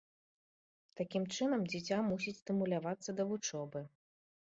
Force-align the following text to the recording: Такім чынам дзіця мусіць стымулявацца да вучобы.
Такім 1.01 1.27
чынам 1.35 1.61
дзіця 1.73 2.01
мусіць 2.09 2.37
стымулявацца 2.41 3.09
да 3.21 3.31
вучобы. 3.33 3.89